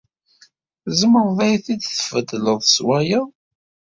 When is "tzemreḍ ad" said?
0.85-1.53